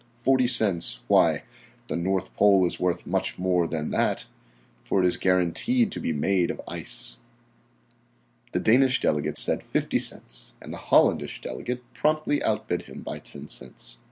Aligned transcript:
Forty 0.15 0.47
cents; 0.47 1.01
why, 1.05 1.43
the 1.85 1.95
North 1.95 2.33
Pole 2.35 2.65
is 2.65 2.79
worth 2.79 3.05
much 3.05 3.37
more 3.37 3.67
than 3.67 3.91
that, 3.91 4.25
for 4.83 4.99
it 4.99 5.05
is 5.05 5.15
guaranteed 5.15 5.91
to 5.91 5.99
be 5.99 6.11
made 6.11 6.49
of 6.49 6.59
ice." 6.67 7.17
The 8.51 8.59
Danish 8.59 8.99
delegate 8.99 9.37
said 9.37 9.61
50 9.61 9.99
cents 9.99 10.53
and 10.59 10.73
the 10.73 10.77
Hollandish 10.89 11.39
delegate 11.41 11.83
promptly 11.93 12.41
outbid 12.41 12.85
him 12.85 13.03
by 13.03 13.19
10 13.19 13.47
cents. 13.47 13.97